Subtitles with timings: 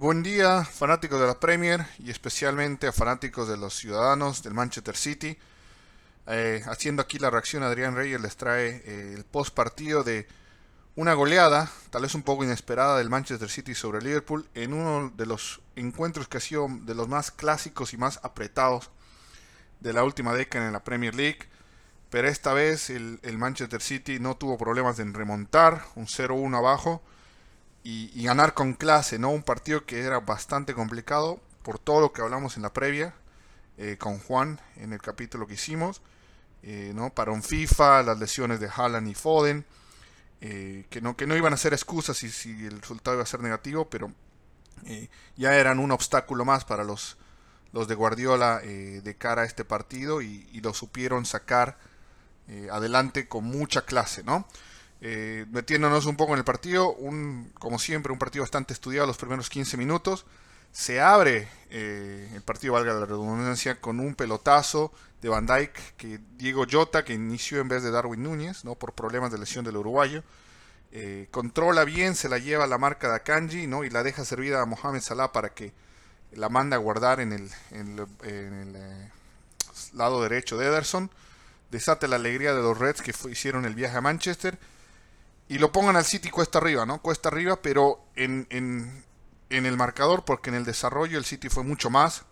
[0.00, 4.96] Buen día, fanáticos de la Premier y especialmente a fanáticos de los ciudadanos del Manchester
[4.96, 5.36] City.
[6.28, 10.28] Eh, haciendo aquí la reacción, Adrián Reyes les trae eh, el post partido de
[10.94, 15.26] una goleada, tal vez un poco inesperada, del Manchester City sobre Liverpool en uno de
[15.26, 18.92] los encuentros que ha sido de los más clásicos y más apretados
[19.80, 21.40] de la última década en la Premier League.
[22.08, 27.02] Pero esta vez el, el Manchester City no tuvo problemas en remontar, un 0-1 abajo
[27.90, 29.30] y, ganar con clase, ¿no?
[29.30, 33.14] Un partido que era bastante complicado por todo lo que hablamos en la previa
[33.78, 36.02] eh, con Juan en el capítulo que hicimos,
[36.62, 37.08] eh, ¿no?
[37.08, 39.64] Para un FIFA, las lesiones de Haaland y Foden,
[40.42, 43.26] eh, que, no, que no iban a ser excusas si, si el resultado iba a
[43.26, 44.12] ser negativo, pero
[45.36, 47.16] ya eran un obstáculo más para los,
[47.72, 51.78] los de Guardiola de cara a este partido y lo supieron sacar
[52.70, 54.46] adelante con mucha clase, ¿no?
[55.00, 59.16] Eh, metiéndonos un poco en el partido, un, como siempre, un partido bastante estudiado los
[59.16, 60.26] primeros 15 minutos.
[60.72, 66.20] Se abre eh, el partido, valga la redundancia, con un pelotazo de Van Dyke que
[66.36, 68.74] Diego Jota, que inició en vez de Darwin Núñez, ¿no?
[68.74, 70.22] por problemas de lesión del uruguayo.
[70.90, 73.84] Eh, controla bien, se la lleva a la marca de Akanji ¿no?
[73.84, 75.72] y la deja servida a Mohamed Salah para que
[76.32, 79.10] la manda a guardar en el, el,
[79.92, 81.10] lado derecho de Ederson.
[81.70, 84.58] Desate la alegría de los Reds que hicieron el viaje a Manchester
[85.48, 87.00] y lo pongan al City cuesta arriba, ¿no?
[87.00, 89.04] Cuesta arriba, pero en, en,
[89.50, 92.24] en, el marcador, porque en el desarrollo el City fue mucho más,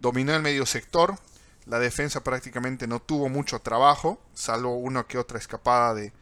[0.00, 1.18] dominó el medio sector,
[1.64, 6.12] la defensa prácticamente no tuvo mucho trabajo, salvo una que otra escapada de,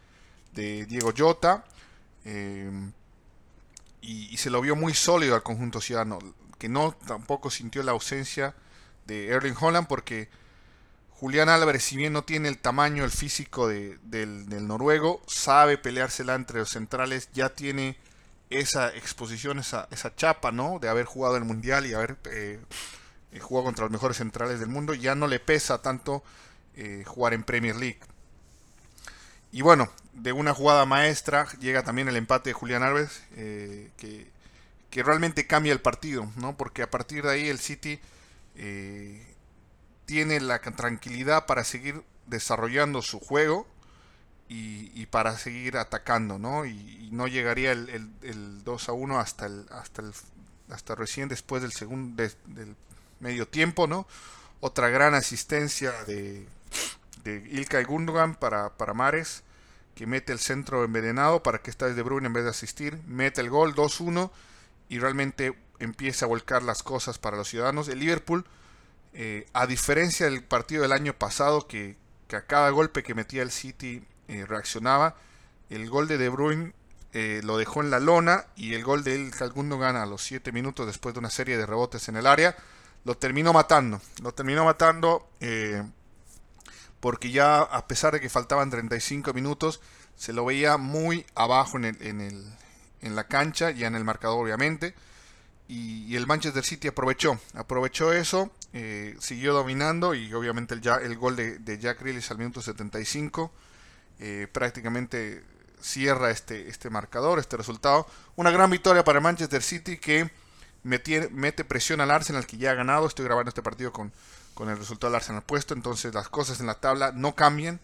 [0.52, 1.64] de Diego Jota,
[2.24, 2.70] eh,
[4.00, 6.18] y, se lo vio muy sólido al conjunto ciudadano,
[6.58, 8.54] que no tampoco sintió la ausencia
[9.06, 10.28] de Erling Holland, porque
[11.18, 16.34] Julián Álvarez, si bien no tiene el tamaño, el físico de, del, noruego, sabe peleársela
[16.34, 17.96] entre los centrales, ya tiene
[18.50, 20.78] esa exposición, esa, esa chapa, ¿no?
[20.78, 22.60] De haber jugado el Mundial y haber eh,
[23.32, 26.22] eh, jugado contra los mejores centrales del mundo, ya no le pesa tanto
[26.76, 27.98] eh, jugar en Premier League.
[29.52, 34.30] Y bueno, de una jugada maestra llega también el empate de Julián Álvarez, que,
[34.90, 36.58] que, realmente cambia el partido, ¿no?
[36.58, 38.00] Porque a partir de ahí el City
[40.06, 43.66] tiene la tranquilidad para seguir desarrollando su juego
[44.48, 46.66] y, para seguir atacando, ¿no?
[46.66, 47.88] Y, no llegaría el,
[48.22, 50.12] el, 2 a 1 hasta el, hasta el,
[50.70, 52.76] hasta recién después del segundo del
[53.20, 54.06] medio tiempo, ¿no?
[54.60, 56.46] Otra gran asistencia de,
[57.24, 59.42] de Ilkay Gundogan para, para Mares,
[59.94, 63.00] que mete el centro envenenado para que esta vez De Bruyne en vez de asistir,
[63.06, 64.30] mete el gol 2-1
[64.88, 67.88] y realmente empieza a volcar las cosas para los ciudadanos.
[67.88, 68.44] El Liverpool
[69.12, 71.96] eh, a diferencia del partido del año pasado, que,
[72.32, 75.16] a cada golpe que metía el City eh, reaccionaba,
[75.70, 76.72] el gol de De Bruyne
[77.12, 80.22] eh, lo dejó en la lona y el gol de él, Calgundo gana a los
[80.22, 82.56] 7 minutos después de una serie de rebotes en el área,
[83.04, 84.00] lo terminó matando.
[84.22, 85.28] Lo terminó matando
[87.00, 89.80] porque ya a pesar de que faltaban 35 minutos,
[90.16, 92.44] se lo veía muy abajo en, el, en, el,
[93.02, 94.94] en la cancha, ya en el marcador obviamente.
[95.68, 101.16] Y, el Manchester City aprovechó, aprovechó eso, eh, siguió dominando y obviamente el, ya, el
[101.16, 103.52] gol de, Jack Grealish al minuto 75
[104.18, 105.42] eh, prácticamente
[105.80, 108.06] cierra este, este marcador, este resultado.
[108.34, 110.30] Una gran victoria para Manchester City que
[110.82, 113.06] mete, mete presión al Arsenal que ya ha ganado.
[113.06, 114.12] Estoy grabando este partido con,
[114.54, 117.80] con el resultado del Arsenal puesto, entonces las cosas en la tabla no cambian.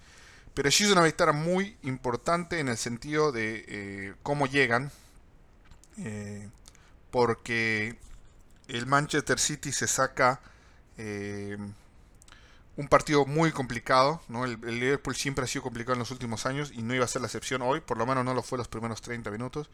[0.55, 4.91] Pero sí es una victoria muy importante en el sentido de eh, cómo llegan
[7.13, 7.99] porque
[8.67, 10.41] el Manchester City se saca
[10.99, 11.57] eh,
[12.77, 14.21] un partido muy complicado.
[14.29, 14.45] ¿no?
[14.45, 17.23] El, Liverpool siempre ha sido complicado en los últimos años y no iba a ser
[17.23, 19.71] la excepción hoy, por lo menos no lo fue los primeros 30 minutos.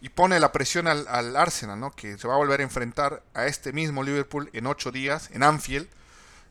[0.00, 1.90] Y pone la presión al, Arsenal, ¿no?
[1.90, 5.42] que se va a volver a enfrentar a este mismo Liverpool en 8 días, en
[5.42, 5.88] Anfield.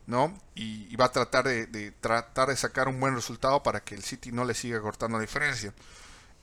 [0.06, 0.36] ¿no?
[0.54, 4.32] Y, va a tratar de, tratar de sacar un buen resultado para que el City
[4.32, 5.72] no le siga cortando la diferencia.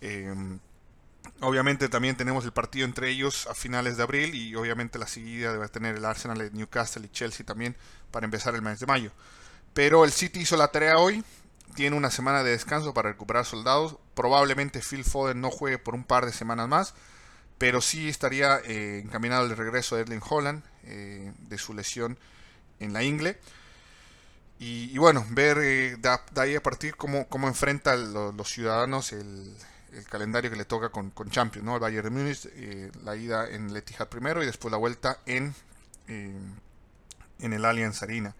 [0.02, 0.34] Eh,
[1.40, 5.52] Obviamente también tenemos el partido entre ellos a finales de abril y obviamente la seguida
[5.52, 7.76] debe tener el Arsenal, Newcastle y Chelsea también
[8.12, 9.12] para empezar el mes de mayo.
[9.74, 11.24] Pero el City hizo la tarea hoy,
[11.76, 13.98] tiene una semana de descanso para recuperar soldados.
[14.14, 16.94] Probablemente Phil Foden no juegue por un par de semanas más,
[17.58, 22.18] pero sí estaría eh, encaminado el regreso de Erling Holland eh, de su lesión
[22.80, 23.38] en la ingle.
[24.60, 29.58] Y, bueno, ver eh, de, ahí a partir cómo, cómo enfrentan los ciudadanos el,
[29.96, 31.76] el calendario que le toca con, con Champions, ¿no?
[31.76, 35.20] El Bayern de Múnich, eh, la ida en el Etihad primero y después la vuelta
[35.26, 35.54] en,
[36.08, 36.36] eh,
[37.40, 38.36] en el Allianz Arena.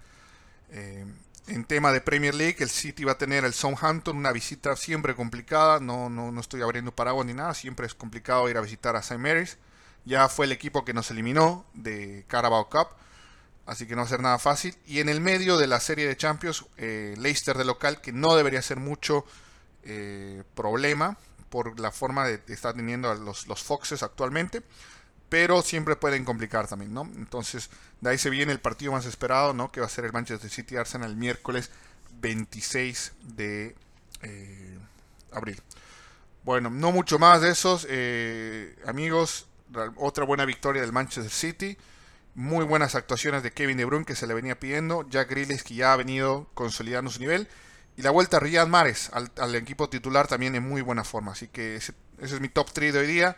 [0.72, 1.06] Eh,
[1.48, 5.14] en tema de Premier League, el City va a tener el Southampton, una visita siempre
[5.14, 8.96] complicada, no, no, no estoy abriendo paraguas ni nada, siempre es complicado ir a visitar
[8.96, 9.18] a St.
[9.18, 9.58] Mary's,
[10.06, 12.88] ya fue el equipo que nos eliminó de Carabao Cup,
[13.66, 14.76] así que no va a ser nada fácil.
[14.86, 18.62] Y en el medio de la serie de Champions, Leicester de local, que no debería
[18.62, 19.26] ser mucho
[20.56, 21.18] problema
[21.54, 24.64] por la forma de, estar teniendo los, los Foxes actualmente
[25.30, 27.10] pero siempre pueden complicar también, ¿no?
[27.16, 27.72] Entonces,
[28.02, 29.72] de ahí se viene el partido más esperado, ¿no?
[29.72, 31.72] Que va a ser el Manchester City Arsenal el miércoles
[32.22, 33.76] 26 de
[34.22, 34.78] eh,
[35.32, 35.60] abril.
[36.44, 39.48] Bueno, no mucho más de esos, eh, amigos.
[39.96, 41.78] Otra buena victoria del Manchester City.
[42.36, 45.10] Muy buenas actuaciones de Kevin De Bruyne que se le venía pidiendo.
[45.10, 47.48] Jack Grealish que ya ha venido consolidando su nivel.
[47.96, 51.34] Y la vuelta Riyad Mahrez al, equipo titular también en muy buena forma.
[51.34, 53.38] Así que ese, ese es mi top 3 de hoy día.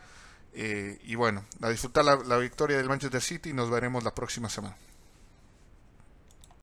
[0.54, 4.16] Eh, y bueno, a disfrutar la, la victoria del Manchester City y nos veremos la
[4.16, 4.78] próxima semana.